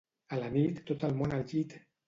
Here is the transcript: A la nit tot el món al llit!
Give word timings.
A 0.35 0.39
la 0.43 0.47
nit 0.55 0.81
tot 0.89 1.07
el 1.11 1.15
món 1.21 1.39
al 1.39 1.47
llit! 1.53 1.81